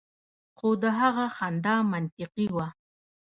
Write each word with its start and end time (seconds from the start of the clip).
خو 0.57 0.69
د 0.81 0.83
هغه 0.99 1.25
خندا 1.35 1.75
منطقي 1.91 2.47
وه 2.55 2.67